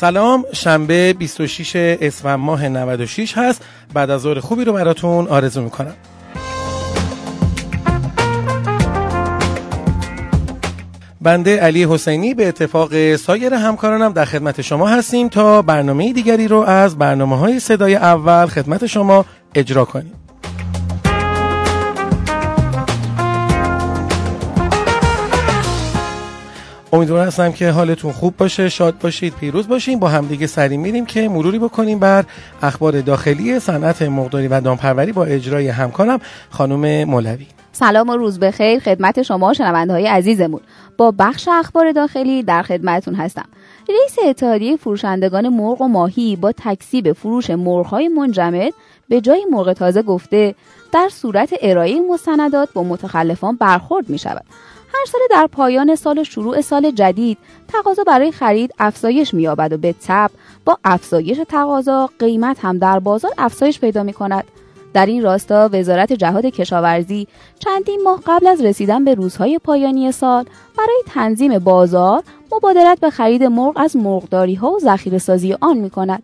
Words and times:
سلام 0.00 0.44
شنبه 0.52 1.12
26 1.12 1.76
اسفند 1.76 2.38
ماه 2.38 2.68
96 2.68 3.32
هست. 3.38 3.64
بعد 3.94 4.10
از 4.10 4.20
ظهر 4.20 4.40
خوبی 4.40 4.64
رو 4.64 4.72
براتون 4.72 5.26
آرزو 5.28 5.62
می‌کنم. 5.62 5.94
بنده 11.20 11.56
علی 11.56 11.84
حسینی 11.84 12.34
به 12.34 12.48
اتفاق 12.48 13.16
سایر 13.16 13.54
همکارانم 13.54 14.12
در 14.12 14.24
خدمت 14.24 14.62
شما 14.62 14.88
هستیم 14.88 15.28
تا 15.28 15.62
برنامه 15.62 16.12
دیگری 16.12 16.48
رو 16.48 16.58
از 16.58 16.98
برنامه 16.98 17.38
های 17.38 17.60
صدای 17.60 17.94
اول 17.94 18.46
خدمت 18.46 18.86
شما 18.86 19.24
اجرا 19.54 19.84
کنیم. 19.84 20.27
امیدوار 26.92 27.26
هستم 27.26 27.52
که 27.52 27.70
حالتون 27.70 28.12
خوب 28.12 28.36
باشه 28.36 28.68
شاد 28.68 28.98
باشید 28.98 29.34
پیروز 29.34 29.68
باشیم 29.68 29.98
با 29.98 30.08
همدیگه 30.08 30.46
سری 30.46 30.76
میریم 30.76 31.06
که 31.06 31.28
مروری 31.28 31.58
بکنیم 31.58 31.98
بر 31.98 32.24
اخبار 32.62 33.00
داخلی 33.00 33.60
صنعت 33.60 34.02
مقداری 34.02 34.48
و 34.48 34.60
دامپروری 34.60 35.12
با 35.12 35.24
اجرای 35.24 35.68
همکارم 35.68 36.20
خانم 36.50 37.04
مولوی. 37.04 37.46
سلام 37.72 38.08
و 38.08 38.16
روز 38.16 38.40
بخیر 38.40 38.78
خدمت 38.78 39.22
شما 39.22 39.52
شنونده 39.52 39.92
های 39.92 40.06
عزیزمون. 40.06 40.60
با 40.96 41.14
بخش 41.18 41.48
اخبار 41.52 41.92
داخلی 41.92 42.42
در 42.42 42.62
خدمتون 42.62 43.14
هستم. 43.14 43.48
رئیس 43.88 44.16
اتحادیه 44.28 44.76
فروشندگان 44.76 45.48
مرغ 45.48 45.80
و 45.80 45.88
ماهی 45.88 46.36
با 46.36 46.52
تکسیب 46.52 47.12
فروش 47.12 47.50
مرغهای 47.50 48.08
منجمد 48.08 48.72
به 49.08 49.20
جای 49.20 49.46
مرغ 49.50 49.72
تازه 49.72 50.02
گفته 50.02 50.54
در 50.92 51.08
صورت 51.12 51.54
ارائه 51.62 52.00
مستندات 52.10 52.68
با 52.74 52.82
متخلفان 52.82 53.56
برخورد 53.56 54.08
می 54.08 54.18
شود 54.18 54.44
هر 54.94 55.04
سال 55.06 55.20
در 55.30 55.46
پایان 55.46 55.94
سال 55.94 56.22
شروع 56.22 56.60
سال 56.60 56.90
جدید 56.90 57.38
تقاضا 57.68 58.04
برای 58.04 58.32
خرید 58.32 58.74
افزایش 58.78 59.34
می‌یابد 59.34 59.72
و 59.72 59.76
به 59.76 59.94
تب 60.06 60.30
با 60.64 60.78
افزایش 60.84 61.40
تقاضا 61.48 62.10
قیمت 62.18 62.64
هم 62.64 62.78
در 62.78 62.98
بازار 62.98 63.32
افزایش 63.38 63.80
پیدا 63.80 64.02
می 64.02 64.12
کند. 64.12 64.44
در 64.94 65.06
این 65.06 65.22
راستا 65.22 65.70
وزارت 65.72 66.12
جهاد 66.12 66.46
کشاورزی 66.46 67.26
چندین 67.58 68.02
ماه 68.04 68.22
قبل 68.26 68.46
از 68.46 68.60
رسیدن 68.60 69.04
به 69.04 69.14
روزهای 69.14 69.58
پایانی 69.58 70.12
سال 70.12 70.44
برای 70.78 71.02
تنظیم 71.06 71.58
بازار 71.58 72.22
مبادرت 72.52 73.00
به 73.00 73.10
خرید 73.10 73.42
مرغ 73.42 73.72
از 73.76 73.96
مرغداری 73.96 74.54
ها 74.54 74.70
و 74.70 74.78
ذخیره 74.78 75.18
سازی 75.18 75.56
آن 75.60 75.78
می 75.78 75.90
کند. 75.90 76.22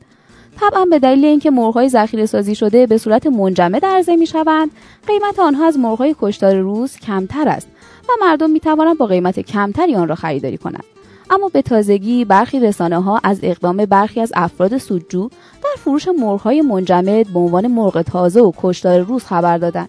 طبعا 0.60 0.84
به 0.84 0.98
دلیل 0.98 1.24
اینکه 1.24 1.50
مرغهای 1.50 1.88
ذخیره 1.88 2.26
سازی 2.26 2.54
شده 2.54 2.86
به 2.86 2.98
صورت 2.98 3.26
منجمد 3.26 3.84
عرضه 3.84 4.16
می 4.16 4.26
شوند 4.26 4.70
قیمت 5.06 5.38
آنها 5.38 5.66
از 5.66 5.78
مرغهای 5.78 6.16
کشتار 6.20 6.54
روز 6.54 6.96
کمتر 6.96 7.48
است 7.48 7.68
و 8.08 8.12
مردم 8.26 8.50
می 8.50 8.60
توانند 8.60 8.98
با 8.98 9.06
قیمت 9.06 9.40
کمتری 9.40 9.94
آن 9.94 10.08
را 10.08 10.14
خریداری 10.14 10.58
کنند. 10.58 10.84
اما 11.30 11.48
به 11.48 11.62
تازگی 11.62 12.24
برخی 12.24 12.60
رسانه 12.60 13.02
ها 13.02 13.20
از 13.24 13.38
اقدام 13.42 13.76
برخی 13.76 14.20
از 14.20 14.32
افراد 14.36 14.78
سودجو 14.78 15.28
در 15.62 15.74
فروش 15.78 16.08
مرغهای 16.08 16.62
منجمد 16.62 17.26
به 17.26 17.38
عنوان 17.38 17.66
مرغ 17.66 18.02
تازه 18.02 18.40
و 18.40 18.52
کشتار 18.62 19.00
روز 19.00 19.24
خبر 19.24 19.58
دادند. 19.58 19.88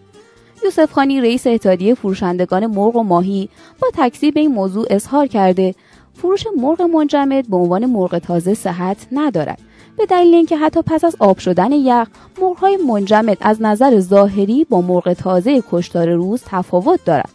یوسف 0.64 0.92
خانی 0.92 1.22
رئیس 1.22 1.48
اتحادیه 1.48 1.94
فروشندگان 1.94 2.66
مرغ 2.66 2.96
و 2.96 3.04
ماهی 3.04 3.50
با 3.82 3.88
تکذیب 3.94 4.38
این 4.38 4.52
موضوع 4.52 4.86
اظهار 4.90 5.28
کرده 5.28 5.76
فروش 6.14 6.44
مرغ 6.58 6.82
منجمد 6.82 7.50
به 7.50 7.58
عنوان 7.58 7.86
مرغ 7.86 8.18
تازه 8.18 8.54
صحت 8.54 9.08
ندارد. 9.12 9.60
به 9.98 10.06
دلیل 10.06 10.34
اینکه 10.34 10.58
حتی 10.58 10.82
پس 10.82 11.06
از 11.06 11.16
آب 11.20 11.38
شدن 11.38 11.72
یخ 11.72 12.08
مرغهای 12.42 12.78
منجمد 12.78 13.38
از 13.42 13.62
نظر 13.62 14.00
ظاهری 14.00 14.64
با 14.70 14.82
مرغ 14.82 15.14
تازه 15.14 15.64
کشتار 15.72 16.10
روز 16.10 16.42
تفاوت 16.46 17.06
دارد. 17.06 17.30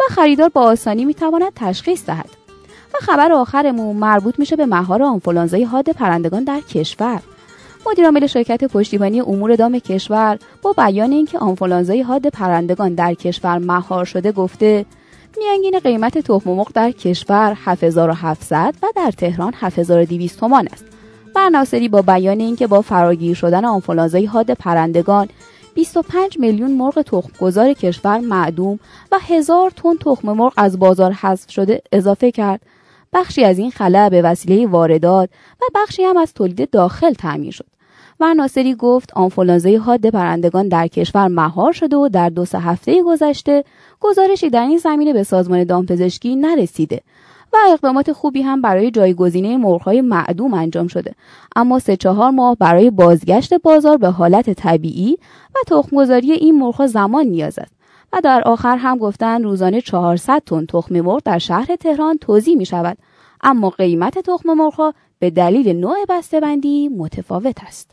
و 0.00 0.14
خریدار 0.14 0.48
با 0.48 0.60
آسانی 0.60 1.04
می‌تواند 1.04 1.52
تشخیص 1.56 2.06
دهد 2.06 2.30
و 2.94 2.96
خبر 3.00 3.32
آخرمون 3.32 3.96
مربوط 3.96 4.38
میشه 4.38 4.56
به 4.56 4.66
مهار 4.66 5.02
آنفولانزای 5.02 5.64
حاد 5.64 5.90
پرندگان 5.90 6.44
در 6.44 6.60
کشور 6.60 7.20
مدیرعامل 7.86 8.26
شرکت 8.26 8.64
پشتیبانی 8.64 9.20
امور 9.20 9.56
دام 9.56 9.78
کشور 9.78 10.38
با 10.62 10.72
بیان 10.72 11.12
اینکه 11.12 11.38
آنفولانزای 11.38 12.02
حاد 12.02 12.26
پرندگان 12.26 12.94
در 12.94 13.14
کشور 13.14 13.58
مهار 13.58 14.04
شده 14.04 14.32
گفته 14.32 14.86
میانگین 15.38 15.78
قیمت 15.78 16.18
تخم 16.18 16.50
مرغ 16.50 16.72
در 16.74 16.90
کشور 16.90 17.56
7700 17.64 18.74
و 18.82 18.86
در 18.96 19.10
تهران 19.10 19.54
7200 19.56 20.40
تومان 20.40 20.68
است. 20.72 20.84
برناصری 21.34 21.88
با 21.88 22.02
بیان 22.02 22.40
اینکه 22.40 22.66
با 22.66 22.82
فراگیر 22.82 23.34
شدن 23.34 23.64
آنفولانزای 23.64 24.26
حاد 24.26 24.50
پرندگان 24.50 25.28
25 25.74 26.38
میلیون 26.38 26.72
مرغ 26.72 27.02
تخمگذار 27.02 27.72
کشور 27.72 28.18
معدوم 28.18 28.78
و 29.12 29.18
هزار 29.18 29.70
تن 29.70 29.96
تخم 29.96 30.32
مرغ 30.32 30.52
از 30.56 30.78
بازار 30.78 31.12
حذف 31.12 31.50
شده 31.50 31.82
اضافه 31.92 32.30
کرد. 32.30 32.60
بخشی 33.12 33.44
از 33.44 33.58
این 33.58 33.70
خلع 33.70 34.08
به 34.08 34.22
وسیله 34.22 34.66
واردات 34.66 35.30
و 35.60 35.64
بخشی 35.74 36.02
هم 36.02 36.16
از 36.16 36.34
تولید 36.34 36.70
داخل 36.70 37.12
تعمیر 37.12 37.52
شد. 37.52 37.66
و 38.20 38.34
ناصری 38.34 38.74
گفت 38.74 39.12
آنفولانزای 39.12 39.76
حاد 39.76 40.06
پرندگان 40.06 40.68
در 40.68 40.86
کشور 40.86 41.28
مهار 41.28 41.72
شده 41.72 41.96
و 41.96 42.08
در 42.08 42.28
دو 42.28 42.44
سه 42.44 42.58
هفته 42.58 43.02
گذشته 43.02 43.64
گزارشی 44.00 44.50
در 44.50 44.62
این 44.62 44.78
زمینه 44.78 45.12
به 45.12 45.22
سازمان 45.22 45.64
دامپزشکی 45.64 46.36
نرسیده. 46.36 47.00
و 47.54 47.56
اقدامات 47.72 48.12
خوبی 48.12 48.42
هم 48.42 48.62
برای 48.62 48.90
جایگزینه 48.90 49.56
مرغهای 49.56 50.00
معدوم 50.00 50.54
انجام 50.54 50.86
شده. 50.86 51.14
اما 51.56 51.78
سه 51.78 51.96
چهار 51.96 52.30
ماه 52.30 52.56
برای 52.56 52.90
بازگشت 52.90 53.54
بازار 53.54 53.96
به 53.96 54.08
حالت 54.08 54.50
طبیعی 54.50 55.16
و 55.54 55.58
تخمگذاری 55.66 56.32
این 56.32 56.58
مرغها 56.58 56.86
زمان 56.86 57.26
نیاز 57.26 57.58
است. 57.58 57.72
و 58.12 58.20
در 58.20 58.42
آخر 58.46 58.76
هم 58.76 58.98
گفتن 58.98 59.42
روزانه 59.42 59.80
400 59.80 60.42
تن 60.46 60.66
تخم 60.66 61.00
مرغ 61.00 61.22
در 61.24 61.38
شهر 61.38 61.76
تهران 61.76 62.18
توزیع 62.18 62.56
می 62.56 62.66
شود 62.66 62.98
اما 63.42 63.70
قیمت 63.70 64.18
تخم 64.18 64.54
مرغها 64.54 64.94
به 65.18 65.30
دلیل 65.30 65.76
نوع 65.76 65.96
بسته‌بندی 66.08 66.88
متفاوت 66.88 67.56
است. 67.66 67.90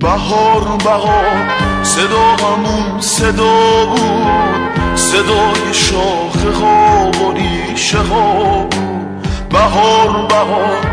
بهار 0.00 0.78
بهار 0.84 1.24
صدا 1.82 2.20
همون 2.20 3.00
صدا 3.00 3.86
بود. 3.86 4.63
صدای 5.14 5.74
شاخه 5.74 6.50
ها 6.50 7.10
و 7.10 7.32
ریشه 7.32 7.98
ها. 7.98 8.66
بهار 9.50 10.26
بهار 10.28 10.86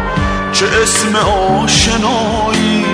چه 0.54 0.66
اسم 0.84 1.16
آشنایی. 1.16 2.86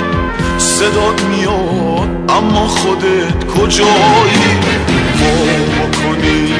صدات 0.57 1.21
میاد 1.23 2.09
اما 2.29 2.67
خودت 2.67 3.45
کجایی؟ 3.45 3.91
ما 5.19 5.89
کنی 5.91 6.53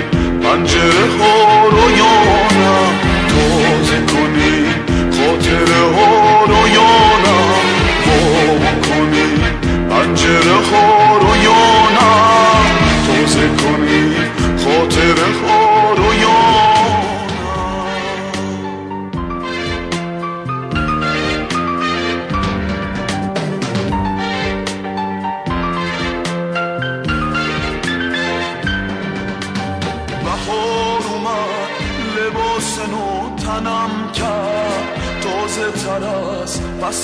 پنجره 0.44 1.08
ها 1.20 1.68
رو 1.68 1.92
یا 1.92 2.18
نه؟ 2.60 2.78
تازه 3.30 3.98
کنی 4.06 4.66
خاطره 5.12 5.82
ها 5.96 6.44
رو 6.46 6.68
یا 6.68 7.07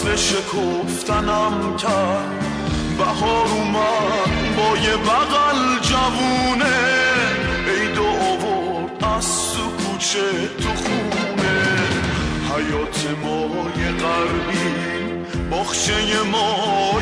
فصل 0.04 0.16
شکفتنم 0.16 1.78
کرد. 1.78 2.44
بهار 2.98 3.48
اومد 3.48 4.56
با 4.58 4.78
یه 4.78 4.98
بغل 4.98 5.80
جوونه. 5.82 6.80
عید 7.68 7.98
و 7.98 8.06
آورد 8.06 9.04
از 9.18 9.28
تو 9.54 9.64
کوچه 9.84 10.30
تو 10.62 10.70
خونه. 10.70 11.58
حیات 12.56 13.00
ما 13.24 13.42
یه 13.82 13.92
غربی 13.92 14.70
باخچه 15.52 15.94
ما 16.32 16.48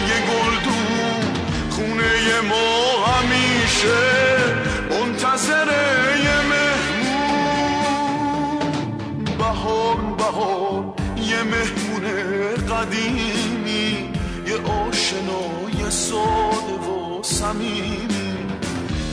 یه 0.09 0.19
گلدون. 0.31 1.23
خونه 1.69 2.41
ما 2.49 2.69
همیشه 3.05 4.01
منتظر 4.89 5.69
یه 6.23 6.37
مهمون. 6.51 7.81
بهار 9.37 9.97
بهار 10.17 10.83
یه 11.17 11.43
مهمون. 11.43 11.80
قدیمی 12.71 14.09
یه 14.47 14.57
آشنای 14.57 15.91
ساده 15.91 16.73
و 16.73 17.23
صمیمی. 17.23 18.37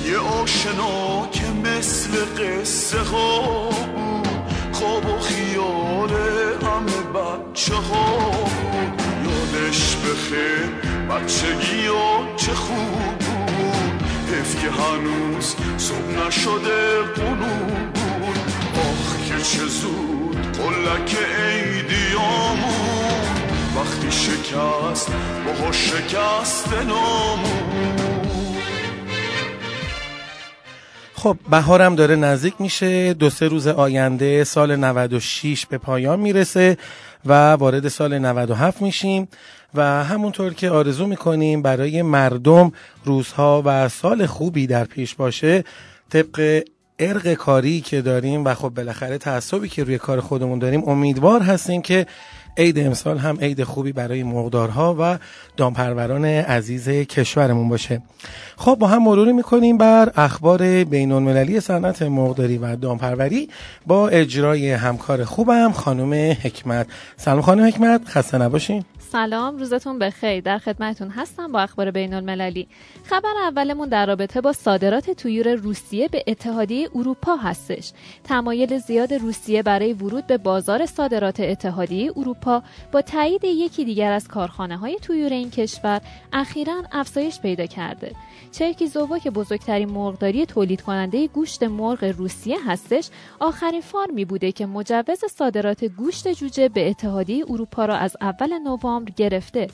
یه 0.07 0.19
آشنا 0.19 1.29
که 1.33 1.45
مثل 1.65 2.11
قصه 2.25 2.99
ها 2.99 3.69
بود 3.69 4.29
خواب 4.73 5.07
و 5.07 5.19
خیال 5.19 6.11
همه 6.63 7.01
بچه 7.15 7.75
ها 7.75 8.31
بود. 8.31 9.03
یادش 9.25 9.97
بخیر 9.97 10.71
بچگی 11.11 11.87
ها 11.87 12.37
چه 12.37 12.55
خوب 12.55 13.19
بود. 13.19 14.03
حیف 14.35 14.63
که 14.63 14.71
هنوز 14.71 15.55
صبح 15.79 16.27
نشده 16.27 17.03
قنون 17.17 17.93
بود. 17.95 18.39
آخ 18.75 19.17
که 19.29 19.43
چه 19.43 19.67
زود 19.67 20.37
قلک 20.37 21.17
ایدیامون 21.39 22.69
وقتی 22.69 22.78
شکست 24.29 25.13
با 25.63 25.73
شکست 25.73 26.73
نامون 26.73 27.99
خب 31.15 31.37
بهارم 31.51 31.95
داره 31.95 32.17
نزدیک 32.17 32.55
میشه. 32.59 33.15
دو 33.15 33.31
سه 33.31 33.49
روز 33.49 33.67
آینده 33.67 34.45
سال 34.45 34.77
96 34.77 35.67
به 35.67 35.79
پایان 35.79 36.21
می‌رسه 36.21 36.77
و 37.27 37.53
وارد 37.53 37.89
سال 37.89 38.19
97 38.19 38.83
میشیم 38.83 39.29
و 39.75 40.05
همونطور 40.05 40.55
که 40.55 40.71
آرزو 40.71 41.07
می‌کنیم 41.07 41.63
برای 41.63 42.03
مردم 42.03 42.73
روزها 43.05 43.63
و 43.65 43.89
سال 43.89 44.27
خوبی 44.27 44.67
در 44.67 44.85
پیش 44.85 45.15
باشه. 45.15 45.65
طبق 46.11 46.63
ارق 46.99 47.35
کاری 47.35 47.81
که 47.81 48.03
داریم 48.03 48.45
و 48.45 48.55
خب 48.55 48.69
بالاخره 48.69 49.19
تعصبی 49.19 49.69
که 49.69 49.85
روی 49.85 49.99
کار 49.99 50.21
خودمون 50.21 50.59
داریم 50.59 50.89
امیدوار 50.89 51.43
هستیم 51.43 51.83
که 51.83 52.07
عید 52.59 52.79
امسال 52.79 53.19
هم 53.19 53.39
عید 53.41 53.65
خوبی 53.65 53.93
برای 53.93 54.23
مقدارها 54.23 54.97
و 55.01 55.19
دامپروران 55.57 56.25
عزیز 56.25 56.89
کشورمون 56.89 57.69
باشه. 57.69 58.03
خب 58.57 58.75
با 58.75 58.87
هم 58.87 59.03
مروری 59.03 59.33
می‌کنیم 59.33 59.79
بر 59.79 60.13
اخبار 60.17 60.85
بین 60.85 61.13
المللی 61.13 61.61
صنعت 61.61 62.03
مرغداری 62.03 62.59
و 62.59 62.77
دامپروری 62.77 63.49
با 63.87 64.09
اجرای 64.09 64.73
همکار 64.73 65.25
خوبم 65.25 65.73
خانم 65.73 66.37
حکمت. 66.43 66.87
سلام 67.17 67.41
خانم 67.41 67.67
حکمت 67.67 68.01
خسته 68.09 68.39
نباشین. 68.39 68.85
سلام 69.13 69.59
روزتون 69.59 69.99
بخیر. 69.99 70.41
در 70.41 70.59
خدمتون 70.59 71.09
هستم 71.09 71.53
با 71.53 71.61
اخبار 71.61 71.91
بین 71.91 72.15
المللی 72.15 72.69
خبر 73.05 73.35
اولمون 73.43 73.89
در 73.89 74.07
رابطه 74.07 74.41
با 74.41 74.53
صادرات 74.53 75.11
تویور 75.11 75.55
روسیه 75.55 76.09
به 76.09 76.25
اتحادیه 76.27 76.89
اروپا 76.95 77.37
هستش. 77.37 77.93
تمایل 78.25 78.79
زیاد 78.79 79.15
روسیه 79.15 79.63
برای 79.63 79.93
ورود 79.93 80.27
به 80.27 80.39
بازار 80.39 80.87
صادرات 80.87 81.41
اتحادیه 81.41 82.13
اروپا 82.17 82.63
با 82.93 83.03
تایید 83.03 83.45
یکی 83.45 83.85
دیگر 83.85 84.13
از 84.13 84.29
کارخانه 84.29 84.77
های 84.77 84.97
تویور 85.03 85.33
این 85.33 85.51
کشور 85.51 86.01
اخیرا 86.33 86.83
افزایش 86.93 87.41
پیدا 87.41 87.67
کرده. 87.67 88.13
چرکیزووا 88.53 89.19
که 89.19 89.31
بزرگترین 89.31 89.91
مرغداری 89.91 90.47
تولید 90.47 90.81
کننده 90.81 91.27
گوشت 91.27 91.63
مرغ 91.63 92.05
روسیه 92.05 92.57
هستش 92.67 93.11
آخرین 93.41 93.81
فارمی 93.81 94.25
بوده 94.25 94.53
که 94.53 94.67
مجوز 94.67 95.25
صادرات 95.31 95.85
گوشت 95.85 96.29
جوجه 96.29 96.69
به 96.69 96.91
اتحادیه 96.91 97.45
اروپا 97.49 97.85
را 97.85 97.97
از 97.97 98.17
اول 98.21 98.59
نوامبر 98.59 98.98
گرفته. 99.05 99.69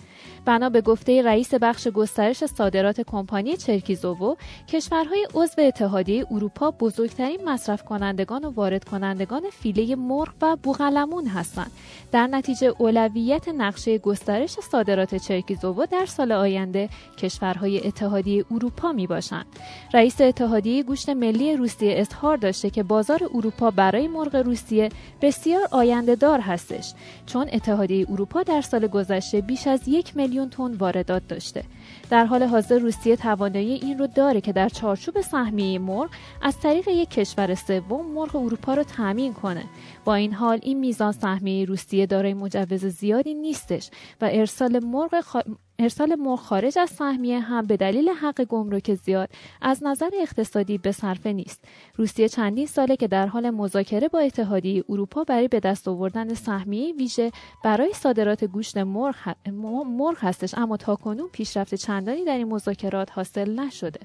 بنا 0.44 0.68
به 0.68 0.80
گفته 0.80 1.22
رئیس 1.22 1.54
بخش 1.54 1.88
گسترش 1.88 2.44
صادرات 2.44 3.00
کمپانی 3.00 3.56
چرکیزوو 3.56 4.36
کشورهای 4.68 5.26
عضو 5.34 5.62
اتحادیه 5.62 6.26
اروپا 6.30 6.70
بزرگترین 6.70 7.48
مصرف 7.48 7.84
کنندگان 7.84 8.44
و 8.44 8.50
وارد 8.50 8.84
کنندگان 8.84 9.42
فیله 9.50 9.96
مرغ 9.96 10.32
و 10.42 10.56
بوغلمون 10.56 11.26
هستند. 11.26 11.70
در 12.12 12.26
نتیجه 12.26 12.74
اولویت 12.78 13.48
نقشه 13.48 13.98
گسترش 13.98 14.50
صادرات 14.50 15.14
چرکیزوو 15.14 15.86
در 15.86 16.06
سال 16.06 16.32
آینده 16.32 16.88
کشورهای 17.18 17.86
اتحادیه 17.86 18.44
اروپا 18.50 18.92
می 18.92 19.06
باشند 19.06 19.46
رئیس 19.94 20.20
اتحادیه 20.20 20.82
گوشت 20.82 21.08
ملی 21.08 21.56
روسیه 21.56 22.00
اظهار 22.00 22.36
داشته 22.36 22.70
که 22.70 22.82
بازار 22.82 23.30
اروپا 23.34 23.70
برای 23.70 24.08
مرغ 24.08 24.36
روسیه 24.36 24.88
بسیار 25.22 25.68
آینده 25.70 26.14
دار 26.14 26.40
هستش. 26.40 26.94
چون 27.26 27.48
اتحادیه 27.52 28.06
اروپا 28.10 28.42
در 28.42 28.60
سال 28.60 28.86
گذشته 28.86 29.13
بیش 29.20 29.66
از 29.66 29.88
یک 29.88 30.16
میلیون 30.16 30.50
تن 30.50 30.74
واردات 30.74 31.28
داشته. 31.28 31.64
در 32.10 32.24
حال 32.24 32.42
حاضر 32.42 32.78
روسیه 32.78 33.16
توانایی 33.16 33.72
این 33.72 33.98
رو 33.98 34.06
داره 34.06 34.40
که 34.40 34.52
در 34.52 34.68
چارچوب 34.68 35.20
سهمیه 35.20 35.78
مرغ 35.78 36.10
از 36.42 36.60
طریق 36.60 36.88
یک 36.88 37.10
کشور 37.10 37.54
سوم 37.54 38.06
مرغ 38.14 38.36
اروپا 38.36 38.74
رو 38.74 38.82
تامین 38.82 39.34
کنه. 39.34 39.64
با 40.04 40.14
این 40.14 40.32
حال 40.32 40.58
این 40.62 40.78
میزان 40.78 41.12
سهمیه 41.12 41.64
روسیه 41.64 42.06
دارای 42.06 42.34
مجوز 42.34 42.86
زیادی 42.86 43.34
نیستش 43.34 43.90
و 44.20 44.28
ارسال 44.32 44.84
مرغ 44.84 45.42
ارسال 45.78 46.14
مرغ 46.14 46.38
خارج 46.38 46.78
از 46.78 46.90
سهمیه 46.90 47.40
هم 47.40 47.66
به 47.66 47.76
دلیل 47.76 48.08
حق 48.08 48.44
گمرک 48.44 48.94
زیاد 48.94 49.28
از 49.62 49.82
نظر 49.82 50.10
اقتصادی 50.20 50.78
به 50.78 50.92
صرفه 50.92 51.32
نیست. 51.32 51.64
روسیه 51.96 52.28
چندین 52.28 52.66
ساله 52.66 52.96
که 52.96 53.08
در 53.08 53.26
حال 53.26 53.50
مذاکره 53.50 54.08
با 54.08 54.18
اتحادیه 54.18 54.84
اروپا 54.88 55.24
برای 55.24 55.48
به 55.48 55.60
دست 55.60 55.88
آوردن 55.88 56.34
سهمیه 56.34 56.94
ویژه 56.94 57.30
برای 57.64 57.92
صادرات 57.92 58.44
گوشت 58.44 58.78
مرغ, 58.78 59.34
مرغ 59.86 60.16
هستش 60.18 60.54
اما 60.54 60.76
تاکنون 60.76 61.28
پیشرفت 61.32 61.74
چندانی 61.74 62.24
در 62.24 62.36
این 62.36 62.48
مذاکرات 62.48 63.12
حاصل 63.12 63.60
نشده. 63.60 64.00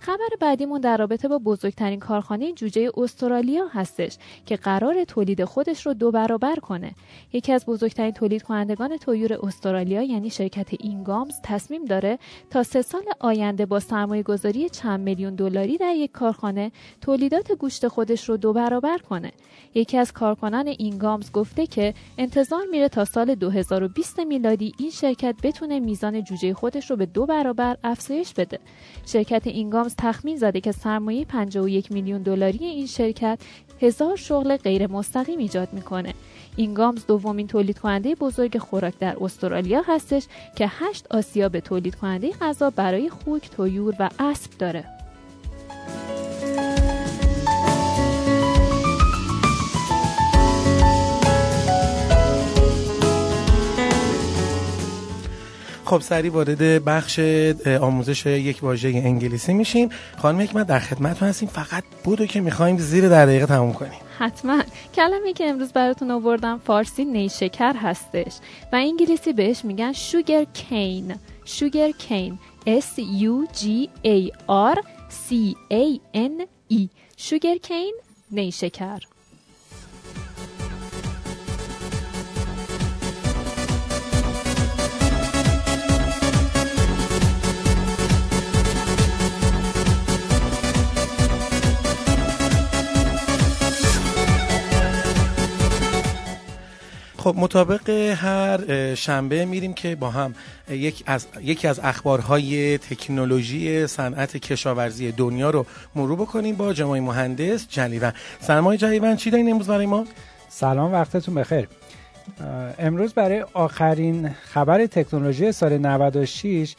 خبر 0.00 0.28
بعدیمون 0.40 0.80
در 0.80 0.96
رابطه 0.96 1.28
با 1.28 1.38
بزرگترین 1.38 2.00
کارخانه 2.00 2.52
جوجه 2.52 2.90
استرالیا 2.96 3.66
هستش 3.66 4.18
که 4.46 4.56
قرار 4.56 5.04
تولید 5.04 5.35
خودش 5.44 5.86
رو 5.86 5.94
دو 5.94 6.10
برابر 6.10 6.56
کنه. 6.56 6.94
یکی 7.32 7.52
از 7.52 7.66
بزرگترین 7.66 8.10
تولید 8.10 8.42
کنندگان 8.42 8.96
تویور 8.96 9.46
استرالیا 9.46 10.02
یعنی 10.02 10.30
شرکت 10.30 10.68
اینگامز 10.80 11.40
تصمیم 11.42 11.84
داره 11.84 12.18
تا 12.50 12.62
سه 12.62 12.82
سال 12.82 13.02
آینده 13.20 13.66
با 13.66 13.80
سرمایه 13.80 14.22
گذاری 14.22 14.68
چند 14.68 15.00
میلیون 15.00 15.34
دلاری 15.34 15.76
در 15.76 15.94
یک 15.94 16.12
کارخانه 16.12 16.72
تولیدات 17.00 17.52
گوشت 17.52 17.88
خودش 17.88 18.28
رو 18.28 18.36
دو 18.36 18.52
برابر 18.52 18.98
کنه. 18.98 19.32
یکی 19.74 19.98
از 19.98 20.12
کارکنان 20.12 20.66
اینگامز 20.66 21.32
گفته 21.32 21.66
که 21.66 21.94
انتظار 22.18 22.62
میره 22.70 22.88
تا 22.88 23.04
سال 23.04 23.34
2020 23.34 24.20
میلادی 24.20 24.72
این 24.78 24.90
شرکت 24.90 25.34
بتونه 25.42 25.80
میزان 25.80 26.24
جوجه 26.24 26.54
خودش 26.54 26.90
رو 26.90 26.96
به 26.96 27.06
دو 27.06 27.26
برابر 27.26 27.76
افزایش 27.84 28.34
بده. 28.34 28.58
شرکت 29.06 29.46
اینگامز 29.46 29.94
تخمین 29.98 30.36
زده 30.36 30.60
که 30.60 30.72
سرمایه 30.72 31.24
51 31.24 31.92
میلیون 31.92 32.22
دلاری 32.22 32.64
این 32.64 32.86
شرکت 32.86 33.38
هزار 33.80 34.16
شغل 34.16 34.56
غیر 34.56 34.86
مستقیم 34.86 35.38
ایجاد 35.38 35.68
می‌کنه. 35.72 36.14
اینگامز 36.56 37.06
دومین 37.06 37.46
تولید 37.46 37.78
کننده 37.78 38.14
بزرگ 38.14 38.58
خوراک 38.58 38.98
در 38.98 39.16
استرالیا 39.20 39.82
هستش 39.86 40.26
که 40.56 40.66
هشت 40.68 41.06
آسیا 41.10 41.48
به 41.48 41.60
تولید 41.60 41.94
کننده 41.94 42.30
غذا 42.30 42.70
برای 42.70 43.10
خوک، 43.10 43.50
تویور 43.50 43.94
و 44.00 44.10
اسب 44.18 44.50
داره. 44.58 44.95
خب 55.86 56.00
سری 56.00 56.28
وارد 56.28 56.84
بخش 56.84 57.20
آموزش 57.80 58.26
یک 58.26 58.62
واژه 58.62 58.88
انگلیسی 58.88 59.54
میشیم. 59.54 59.88
خانم 60.18 60.40
حکمت 60.40 60.66
در 60.66 60.78
خدمتتون 60.78 61.28
هستیم. 61.28 61.48
فقط 61.48 61.84
بودو 62.04 62.26
که 62.26 62.40
می‌خوایم 62.40 62.78
زیر 62.78 63.08
در 63.08 63.26
دقیقه 63.26 63.46
تموم 63.46 63.72
کنیم. 63.72 64.00
حتما. 64.18 64.62
کلمه 64.94 65.32
که 65.32 65.44
امروز 65.44 65.72
براتون 65.72 66.10
آوردم 66.10 66.60
فارسی 66.66 67.04
نیشکر 67.04 67.74
هستش 67.76 68.32
و 68.72 68.76
انگلیسی 68.76 69.32
بهش 69.32 69.64
میگن 69.64 69.92
شوگر 69.92 70.44
کین. 70.44 71.14
شوگر 71.44 71.90
کین. 71.90 72.38
S 72.66 73.00
U 73.00 73.56
G 73.60 73.64
A 74.04 74.30
R 74.74 74.78
C 75.28 75.54
A 75.70 75.84
N 76.14 76.46
E. 76.72 76.88
شوگر 77.16 77.56
کین 77.56 77.94
نیشکر. 78.30 78.98
خب 97.26 97.34
مطابق 97.38 97.90
هر 97.90 98.94
شنبه 98.94 99.44
میریم 99.44 99.72
که 99.74 99.96
با 99.96 100.10
هم 100.10 100.34
یک 100.70 101.02
از 101.06 101.26
یکی 101.42 101.68
از 101.68 101.80
اخبارهای 101.82 102.78
تکنولوژی 102.78 103.86
صنعت 103.86 104.36
کشاورزی 104.36 105.12
دنیا 105.12 105.50
رو 105.50 105.66
مرور 105.94 106.18
بکنیم 106.18 106.54
با 106.54 106.72
جمعی 106.72 107.00
مهندس 107.00 107.66
جلیون. 107.68 108.12
سلام 108.40 108.76
جلیون 108.76 109.16
چی 109.16 109.30
دارین 109.30 109.50
امروز 109.50 109.66
برای 109.66 109.86
ما؟ 109.86 110.04
سلام 110.48 110.92
وقتتون 110.92 111.34
بخیر. 111.34 111.68
امروز 112.78 113.14
برای 113.14 113.44
آخرین 113.52 114.28
خبر 114.28 114.86
تکنولوژی 114.86 115.52
سال 115.52 115.78
96 115.78 116.74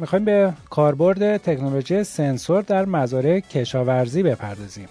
می‌خوایم 0.00 0.24
به 0.24 0.52
کاربرد 0.70 1.36
تکنولوژی 1.36 2.04
سنسور 2.04 2.62
در 2.62 2.84
مزارع 2.84 3.40
کشاورزی 3.40 4.22
بپردازیم. 4.22 4.88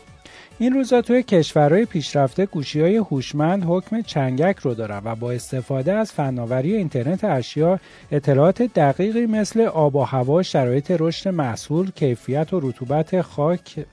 این 0.62 0.74
روزا 0.74 1.02
توی 1.02 1.24
کشورهای 1.24 1.86
پیشرفته 1.86 2.46
گوشی 2.46 2.82
های 2.82 2.96
هوشمند 2.96 3.64
حکم 3.68 4.02
چنگک 4.02 4.58
رو 4.60 4.74
دارن 4.74 5.02
و 5.06 5.16
با 5.16 5.32
استفاده 5.32 5.94
از 5.94 6.12
فناوری 6.12 6.76
اینترنت 6.76 7.24
اشیا 7.24 7.80
اطلاعات 8.12 8.62
دقیقی 8.62 9.26
مثل 9.26 9.62
آب 9.62 9.96
و 9.96 10.04
هوا، 10.04 10.44
شرایط 10.44 10.92
رشد 11.00 11.30
محصول، 11.30 11.92
کیفیت 11.92 12.54
و 12.54 12.60
رطوبت 12.60 13.22
خاک 13.22 13.86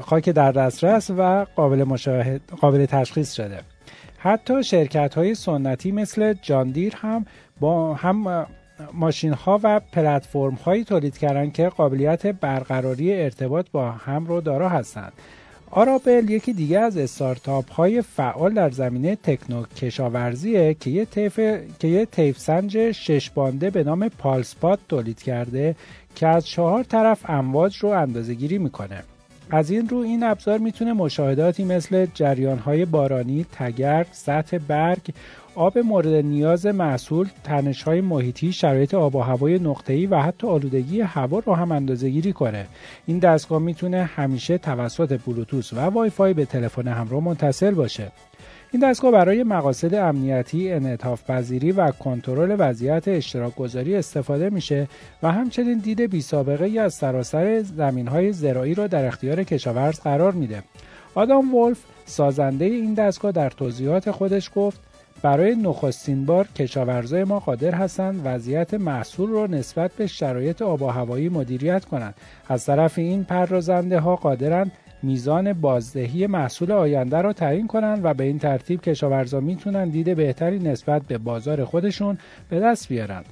خاک 0.00 0.28
در 0.28 0.52
دسترس 0.52 1.10
و 1.10 1.46
قابل, 1.56 1.84
مشاهد، 1.84 2.40
قابل 2.60 2.86
تشخیص 2.86 3.32
شده. 3.32 3.60
حتی 4.18 4.62
شرکت 4.62 5.14
های 5.14 5.34
سنتی 5.34 5.92
مثل 5.92 6.34
جاندیر 6.42 6.94
هم 6.96 7.26
با 7.60 7.94
هم 7.94 8.46
ماشین 8.92 9.32
ها 9.32 9.60
و 9.62 9.80
پلتفرم 9.80 10.54
هایی 10.54 10.84
تولید 10.84 11.18
کردن 11.18 11.50
که 11.50 11.68
قابلیت 11.68 12.26
برقراری 12.26 13.22
ارتباط 13.22 13.66
با 13.72 13.90
هم 13.90 14.26
رو 14.26 14.40
دارا 14.40 14.68
هستند. 14.68 15.12
آرابل 15.72 16.30
یکی 16.30 16.52
دیگه 16.52 16.78
از 16.78 16.96
استارتاپ 16.96 17.72
های 17.72 18.02
فعال 18.02 18.54
در 18.54 18.70
زمینه 18.70 19.16
تکنو 19.16 19.62
کشاورزیه 19.62 20.74
که 20.74 20.90
یه 20.90 21.04
طیف 21.04 21.40
که 21.78 21.88
یه 21.88 22.32
سنج 22.36 22.92
شش 22.92 23.30
بانده 23.30 23.70
به 23.70 23.84
نام 23.84 24.08
پالسپات 24.08 24.78
تولید 24.88 25.22
کرده 25.22 25.76
که 26.14 26.26
از 26.26 26.46
چهار 26.46 26.82
طرف 26.82 27.30
امواج 27.30 27.76
رو 27.76 27.88
اندازه 27.88 28.34
گیری 28.34 28.58
می‌کنه. 28.58 29.02
از 29.50 29.70
این 29.70 29.88
رو 29.88 29.98
این 29.98 30.22
ابزار 30.22 30.58
می‌تونه 30.58 30.92
مشاهداتی 30.92 31.64
مثل 31.64 32.06
جریان 32.14 32.58
های 32.58 32.84
بارانی، 32.84 33.46
تگرگ، 33.52 34.06
سطح 34.12 34.58
برگ، 34.58 35.00
آب 35.54 35.78
مورد 35.78 36.08
نیاز 36.08 36.66
محصول، 36.66 37.28
تنش 37.44 37.82
های 37.82 38.00
محیطی، 38.00 38.52
شرایط 38.52 38.94
آب 38.94 39.14
و 39.16 39.20
هوای 39.20 39.58
نقطه‌ای 39.58 40.06
و 40.06 40.18
حتی 40.18 40.46
آلودگی 40.46 41.00
هوا 41.00 41.38
رو 41.38 41.54
هم 41.54 41.72
اندازه‌گیری 41.72 42.32
کنه. 42.32 42.66
این 43.06 43.18
دستگاه 43.18 43.58
می‌تونه 43.58 44.04
همیشه 44.04 44.58
توسط 44.58 45.20
بلوتوث 45.26 45.72
و 45.72 45.80
وای 45.80 46.10
فای 46.10 46.34
به 46.34 46.44
تلفن 46.44 46.88
همراه 46.88 47.22
متصل 47.22 47.70
باشه. 47.70 48.12
این 48.72 48.90
دستگاه 48.90 49.10
برای 49.10 49.42
مقاصد 49.42 49.94
امنیتی، 49.94 50.72
انعطاف 50.72 51.30
پذیری 51.30 51.72
و 51.72 51.90
کنترل 51.90 52.56
وضعیت 52.58 53.08
اشتراک 53.08 53.56
گذاری 53.56 53.94
استفاده 53.94 54.50
میشه 54.50 54.88
و 55.22 55.32
همچنین 55.32 55.78
دید 55.78 56.00
بی 56.00 56.20
سابقه 56.20 56.64
ای 56.64 56.78
از 56.78 56.94
سراسر 56.94 57.62
زمین 57.62 58.08
های 58.08 58.32
زراعی 58.32 58.74
را 58.74 58.86
در 58.86 59.06
اختیار 59.06 59.44
کشاورز 59.44 60.00
قرار 60.00 60.32
میده. 60.32 60.62
آدام 61.14 61.54
ولف 61.54 61.78
سازنده 62.06 62.64
این 62.64 62.94
دستگاه 62.94 63.32
در 63.32 63.50
توضیحات 63.50 64.10
خودش 64.10 64.50
گفت 64.54 64.89
برای 65.22 65.56
نخستین 65.56 66.24
بار 66.26 66.48
کشاورزای 66.56 67.24
ما 67.24 67.38
قادر 67.38 67.74
هستند 67.74 68.20
وضعیت 68.24 68.74
محصول 68.74 69.30
را 69.30 69.46
نسبت 69.46 69.92
به 69.92 70.06
شرایط 70.06 70.62
آب 70.62 70.82
و 70.82 70.86
هوایی 70.86 71.28
مدیریت 71.28 71.84
کنند. 71.84 72.14
از 72.48 72.66
طرف 72.66 72.98
این 72.98 73.24
پردازنده 73.24 74.00
ها 74.00 74.16
قادرند 74.16 74.72
میزان 75.02 75.52
بازدهی 75.52 76.26
محصول 76.26 76.72
آینده 76.72 77.20
را 77.20 77.32
تعیین 77.32 77.66
کنند 77.66 78.04
و 78.04 78.14
به 78.14 78.24
این 78.24 78.38
ترتیب 78.38 78.80
کشاورزا 78.80 79.40
می‌تونن 79.40 79.88
دید 79.88 80.16
بهتری 80.16 80.58
نسبت 80.58 81.02
به 81.02 81.18
بازار 81.18 81.64
خودشون 81.64 82.18
به 82.48 82.60
دست 82.60 82.88
بیارن. 82.88 83.22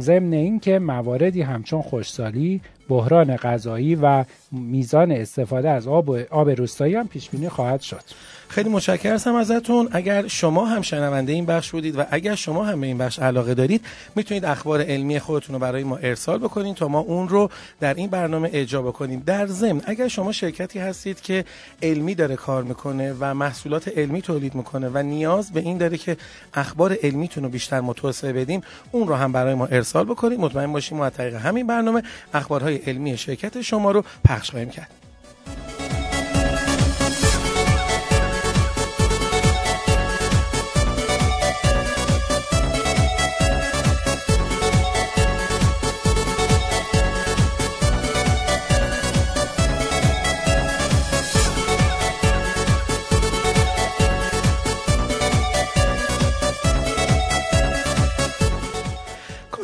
ضمن 0.00 0.32
اینکه 0.32 0.78
مواردی 0.78 1.42
همچون 1.42 1.82
خوشسالی 1.82 2.60
بحران 2.88 3.36
غذایی 3.36 3.94
و 3.94 4.24
میزان 4.52 5.12
استفاده 5.12 5.70
از 5.70 5.86
آب 5.86 6.08
و 6.08 6.18
آب 6.30 6.50
روستایی 6.50 6.94
هم 6.94 7.08
پیش 7.08 7.30
بینی 7.30 7.48
خواهد 7.48 7.80
شد. 7.80 8.02
خیلی 8.48 8.68
متشکرم 8.68 9.34
ازتون 9.34 9.88
اگر 9.92 10.28
شما 10.28 10.66
هم 10.66 10.82
شنونده 10.82 11.32
این 11.32 11.46
بخش 11.46 11.70
بودید 11.70 11.98
و 11.98 12.04
اگر 12.10 12.34
شما 12.34 12.64
هم 12.64 12.80
به 12.80 12.86
این 12.86 12.98
بخش 12.98 13.18
علاقه 13.18 13.54
دارید 13.54 13.84
می‌تونید 14.16 14.44
اخبار 14.44 14.82
علمی 14.82 15.18
خودتون 15.18 15.54
رو 15.54 15.60
برای 15.60 15.84
ما 15.84 15.96
ارسال 15.96 16.38
بکنید 16.38 16.76
تا 16.76 16.88
ما 16.88 16.98
اون 16.98 17.28
رو 17.28 17.50
در 17.80 17.94
این 17.94 18.10
برنامه 18.10 18.50
اجرا 18.52 18.82
بکنیم. 18.82 19.22
در 19.26 19.46
ضمن 19.46 19.80
اگر 19.84 20.08
شما 20.08 20.32
شرکتی 20.32 20.78
هستید 20.78 21.20
که 21.20 21.44
علمی 21.82 22.14
داره 22.14 22.36
کار 22.36 22.62
می‌کنه 22.62 23.14
و 23.20 23.34
محصولات 23.34 23.98
علمی 23.98 24.22
تولید 24.22 24.54
می‌کنه 24.54 24.88
و 24.88 25.02
نیاز 25.02 25.52
به 25.52 25.60
این 25.60 25.78
داره 25.78 25.96
که 25.96 26.16
اخبار 26.54 26.96
علمیتون 27.02 27.44
رو 27.44 27.50
بیشتر 27.50 27.80
متوسعه 27.80 28.32
بدیم 28.32 28.60
اون 28.92 29.08
رو 29.08 29.14
هم 29.14 29.32
برای 29.32 29.54
ما 29.54 29.66
ارسال 29.66 30.04
بکنید. 30.04 30.40
مطمئن 30.40 30.72
باشیم 30.72 30.98
ما 30.98 31.10
طریق 31.10 31.34
همین 31.34 31.66
برنامه 31.66 32.02
اخبارهای 32.34 32.73
علمی 32.76 33.16
شرکت 33.16 33.60
شما 33.60 33.90
رو 33.90 34.04
پخش 34.24 34.50
خواهیم 34.50 34.70
کرد. 34.70 35.03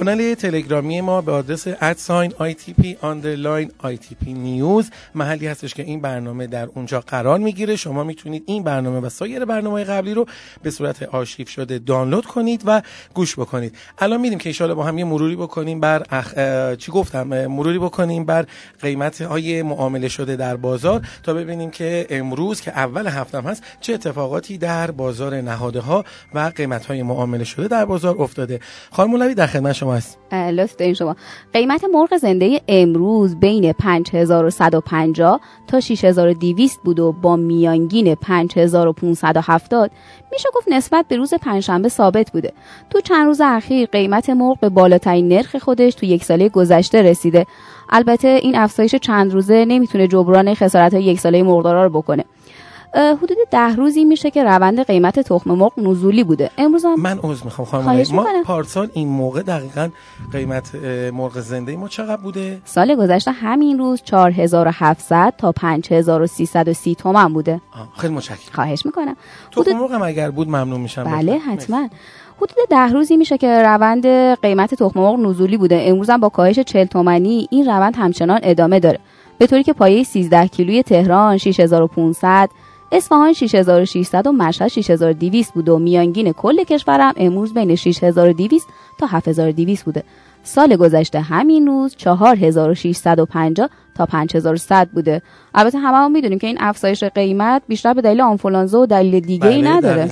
کانال 0.01 0.35
تلگرامی 0.35 1.01
ما 1.01 1.21
به 1.21 1.33
آدرس 1.33 1.67
at 1.67 1.88
sign 1.88 2.31
ITP 2.31 2.87
underline 3.01 3.71
ITP 3.85 4.29
news 4.29 4.91
محلی 5.15 5.47
هستش 5.47 5.75
که 5.75 5.83
این 5.83 6.01
برنامه 6.01 6.47
در 6.47 6.69
اونجا 6.75 7.01
قرار 7.01 7.39
می‌گیره. 7.39 7.77
شما 7.77 8.05
می‌تونید 8.05 8.43
این 8.47 8.63
برنامه 8.63 9.01
و 9.01 9.09
سایر 9.09 9.45
برنامه 9.45 9.85
قبلی 9.85 10.15
رو 10.15 10.27
به 10.63 10.71
صورت 10.71 11.03
آرشیو 11.03 11.47
شده 11.47 11.79
دانلود 11.79 12.27
کنید 12.27 12.63
و 12.67 12.83
گوش 13.15 13.39
بکنید. 13.39 13.75
الان 13.99 14.21
میریم 14.21 14.39
که 14.39 14.65
ان 14.65 14.75
با 14.75 14.85
هم 14.85 14.99
یه 14.99 15.05
مروری 15.05 15.37
بکنیم 15.37 15.81
بر 15.81 16.07
اخ... 16.11 16.35
چی 16.77 16.93
گفتم؟ 16.93 17.47
مروری 17.47 17.79
بکنیم 17.79 18.25
بر 18.25 18.47
قیمت 18.83 19.23
های 19.23 19.63
معامله 19.63 20.09
شده 20.09 20.37
در 20.37 20.57
بازار 20.57 21.03
تا 21.23 21.35
ببینیم 21.35 21.71
که 21.71 22.07
امروز 22.11 22.61
که 22.61 22.71
اول 22.71 23.07
هفتم 23.07 23.43
هست 23.43 23.63
چه 23.81 23.95
اتفاقاتی 23.95 24.59
در 24.59 24.91
بازار 24.91 25.41
نهاده 25.41 25.81
ها 25.81 26.05
و 26.35 26.53
قیمت 26.57 26.87
های 26.87 27.03
معامله 27.03 27.45
شده 27.45 27.69
در 27.69 27.85
بازار 27.85 28.17
افتاده. 28.19 28.61
خانم 28.91 29.11
مولوی 29.11 29.35
در 29.35 29.47
خدمت 29.47 29.73
شما 29.73 29.90
هست 29.93 30.19
لطف 30.33 30.81
این 30.81 30.95
شما. 30.95 31.17
قیمت 31.53 31.85
مرغ 31.85 32.17
زنده 32.17 32.61
امروز 32.69 33.37
بین 33.37 33.73
5150 33.73 35.41
تا 35.67 35.81
6200 35.81 36.81
بود 36.85 37.01
و 37.01 37.13
با 37.13 37.37
میانگین 37.37 38.15
5570 38.15 39.91
میشه 40.33 40.49
گفت 40.55 40.69
نسبت 40.69 41.07
به 41.09 41.17
روز 41.17 41.35
پنجشنبه 41.35 41.89
ثابت 41.89 42.33
بوده. 42.33 42.53
تو 42.91 43.01
چند 43.01 43.27
روز 43.27 43.41
اخیر 43.41 43.89
قیمت 43.89 44.31
مرغ 44.31 44.61
به 44.61 44.69
بالاترین 44.69 45.29
نرخ 45.29 45.57
خودش 45.57 45.95
تو 45.95 46.07
یک 46.07 46.25
ساله 46.25 46.49
گذشته 46.49 47.03
رسیده. 47.03 47.47
البته 47.89 48.29
این 48.29 48.57
افزایش 48.57 48.95
چند 48.95 49.33
روزه 49.33 49.65
نمی‌تونه 49.65 50.09
جبران 50.09 50.55
خسارت 50.55 50.95
های 50.95 51.05
یک 51.05 51.21
ساله 51.21 51.43
مرغدارا 51.43 51.85
رو 51.85 51.91
بکنه. 51.91 52.25
حدود 52.95 53.37
ده 53.51 53.77
روزی 53.77 54.05
میشه 54.05 54.31
که 54.31 54.45
روند 54.45 54.87
قیمت 54.87 55.21
تخم 55.21 55.51
مرغ 55.51 55.73
نزولی 55.77 56.25
بوده. 56.25 56.51
امروز 56.59 56.85
هم 56.85 57.01
من 57.01 57.19
عذر 57.23 57.45
می‌خوام 57.45 57.67
خانم 57.67 58.03
ما 58.13 58.27
پارسال 58.45 58.89
این 58.93 59.09
موقع 59.09 59.43
دقیقا 59.43 59.89
قیمت 60.33 60.75
مرغ 61.13 61.41
زنده 61.41 61.77
ما 61.77 61.89
چقدر 61.89 62.17
بوده؟ 62.17 62.59
سال 62.65 62.95
گذشته 62.95 63.31
همین 63.31 63.79
روز 63.79 64.03
4700 64.03 65.35
تا 65.39 65.53
5330 65.53 66.95
تومن 66.95 67.33
بوده. 67.33 67.61
خیلی 67.99 68.15
متشکرم. 68.15 68.39
خواهش 68.53 68.87
می‌کنم. 68.87 69.17
تخم 69.51 69.73
مرغ 69.73 70.03
اگر 70.03 70.31
بود 70.31 70.49
ممنون 70.49 70.81
میشم 70.81 71.05
بله 71.05 71.39
حتما. 71.39 71.89
حدود 72.37 72.69
ده 72.71 72.89
روزی 72.89 73.17
میشه 73.17 73.39
که 73.39 73.63
روند 73.63 74.07
قیمت 74.43 74.75
تخم 74.75 75.01
مرغ 75.01 75.19
نزولی 75.19 75.57
بوده. 75.57 75.83
امروز 75.85 76.11
هم 76.11 76.21
با 76.21 76.29
کاهش 76.29 76.59
40 76.59 76.87
تومانی 76.87 77.49
این 77.51 77.67
روند 77.67 77.97
همچنان 77.97 78.41
ادامه 78.43 78.81
داره. 78.81 78.99
به 79.39 79.47
طوری 79.47 79.63
که 79.63 79.73
پایه 79.73 80.05
13 80.05 80.49
کیلوی 80.49 80.83
تهران 80.83 81.37
6500 81.37 82.51
اصفهان 82.93 83.33
6600 83.33 84.27
و 84.27 84.33
مشهد 84.33 84.69
6200 84.69 85.55
بود 85.55 85.69
و 85.69 85.79
میانگین 85.79 86.33
کل 86.33 86.65
کشورم 86.65 87.15
امروز 87.17 87.55
بین 87.55 87.75
6200 87.75 88.67
تا 88.99 89.07
7200 89.07 89.85
بوده. 89.85 90.05
سال 90.43 90.77
گذشته 90.77 91.21
همین 91.21 91.67
روز 91.67 91.97
4650 91.97 93.69
تا 93.95 94.07
5100 94.07 94.89
بوده. 94.89 95.23
البته 95.55 95.79
همه 95.79 95.97
هم 95.97 96.13
می‌دونیم 96.13 96.39
که 96.39 96.47
این 96.47 96.57
افزایش 96.61 97.05
قیمت 97.05 97.63
بیشتر 97.69 97.95
به 97.95 98.03
دلیل 98.03 98.21
آنفولانزا 98.21 98.81
و 98.81 98.87
دلیل 98.87 99.21
دیگه 99.21 99.47
ای 99.47 99.63
بله، 99.63 99.71
نداره. 99.71 100.07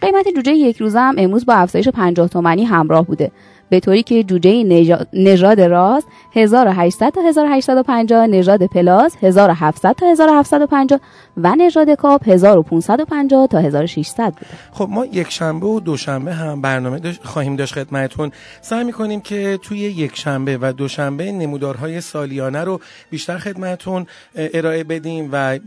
قیمت 0.00 0.28
جوجه 0.36 0.52
یک 0.52 0.76
روزه 0.76 1.00
هم 1.00 1.14
امروز 1.18 1.46
با 1.46 1.54
افزایش 1.54 1.88
50 1.88 2.28
تومانی 2.28 2.64
همراه 2.64 3.06
بوده. 3.06 3.30
به 3.68 3.80
طوری 3.80 4.02
که 4.02 4.24
جوجه 4.24 4.64
نژاد 5.12 5.60
راست 5.60 6.06
1800 6.32 7.10
تا 7.10 7.20
1850 7.20 8.26
نژاد 8.26 8.66
پلاس 8.66 9.16
1700 9.22 9.92
تا 9.92 10.06
1750 10.06 11.00
و 11.36 11.54
نژاد 11.54 11.90
کاپ 11.90 12.28
1550 12.28 13.46
تا 13.46 13.58
1600 13.58 14.32
بوده. 14.32 14.46
خب 14.72 14.88
ما 14.90 15.06
یک 15.06 15.30
شنبه 15.30 15.66
و 15.66 15.80
دوشنبه 15.80 16.34
هم 16.34 16.60
برنامه 16.60 17.00
خواهیم 17.22 17.56
داشت 17.56 17.74
خدمتتون. 17.74 18.32
سعی 18.60 18.84
می‌کنیم 18.84 19.20
که 19.20 19.58
توی 19.62 19.78
یک 19.78 20.16
شنبه 20.16 20.58
و 20.60 20.72
دوشنبه 20.72 21.32
نمودارهای 21.32 22.00
سالیانه 22.00 22.64
رو 22.64 22.80
بیشتر 23.10 23.38
خدمتتون 23.38 24.06
ارائه 24.34 24.84
بدیم 24.84 25.28
و 25.32 25.58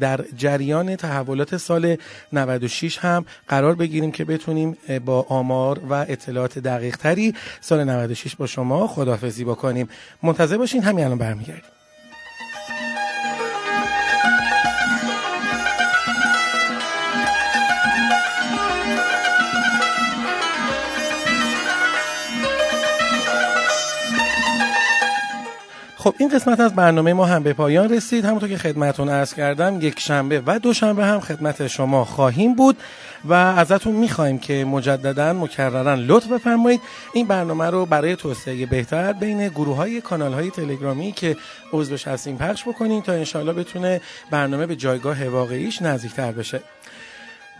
در 0.00 0.20
جریان 0.36 0.96
تحولات 0.96 1.56
سال 1.56 1.96
96 2.32 2.98
هم 2.98 3.24
قرار 3.48 3.74
بگیریم 3.74 4.12
که 4.12 4.24
بتونیم 4.24 4.76
با 5.04 5.26
آمار 5.28 5.80
و 5.90 5.94
اطلاعات 6.08 6.58
دقیق 6.58 6.96
تری 6.96 7.34
سال 7.60 7.84
96 7.84 8.36
با 8.36 8.46
شما 8.46 8.86
خدافزی 8.86 9.44
بکنیم. 9.44 9.88
منتظر 10.22 10.58
باشین 10.58 10.82
همین 10.82 11.04
الان 11.04 11.18
برمیگردیم. 11.18 11.70
خب 26.00 26.14
این 26.18 26.28
قسمت 26.28 26.60
از 26.60 26.74
برنامه 26.74 27.12
ما 27.12 27.24
هم 27.24 27.42
به 27.42 27.52
پایان 27.52 27.88
رسید. 27.88 28.24
همونطور 28.24 28.48
که 28.48 28.58
خدمتون 28.58 29.08
عرض 29.08 29.34
کردم 29.34 29.78
یک 29.80 30.00
شنبه 30.00 30.42
و 30.46 30.58
دوشنبه 30.58 31.04
هم 31.04 31.20
خدمت 31.20 31.66
شما 31.66 32.04
خواهیم 32.04 32.54
بود. 32.54 32.76
و 33.24 33.32
ازتون 33.32 33.94
می‌خوایم 33.94 34.38
که 34.38 34.64
مجددا 34.64 35.32
مکررا 35.32 35.94
لطف 35.94 36.26
بفرمایید. 36.26 36.80
این 37.12 37.26
برنامه 37.26 37.70
رو 37.70 37.86
برای 37.86 38.16
توسعه 38.16 38.66
بهتر 38.66 39.12
بین 39.12 39.48
گروه 39.48 39.76
های 39.76 40.00
کانال 40.00 40.32
های 40.32 40.50
تلگرامی 40.50 41.12
که 41.12 41.36
عضوش 41.72 42.08
هستیم 42.08 42.36
پخش 42.36 42.68
بکنین 42.68 43.02
تا 43.02 43.12
انشالله 43.12 43.52
بتونه 43.52 44.00
برنامه 44.30 44.66
به 44.66 44.76
جایگاه 44.76 45.28
واقعیش 45.28 45.82
نزدیکتر 45.82 46.32
بشه. 46.32 46.60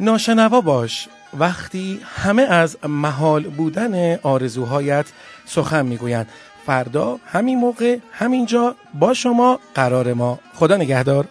ناشنوا 0.01 0.61
باش. 0.61 1.09
وقتی 1.39 2.01
همه 2.17 2.43
از 2.43 2.77
محال 2.89 3.43
بودن 3.43 4.19
آرزوهایت 4.23 5.07
سخن 5.47 5.87
می‌گویند. 5.87 6.29
فردا 6.67 7.19
همین 7.27 7.59
موقع 7.59 7.99
همینجا 8.13 8.75
با 8.95 9.15
شما 9.15 9.61
قرار 9.75 10.13
ما. 10.13 10.39
خدا 10.55 10.77
نگهدار. 10.77 11.25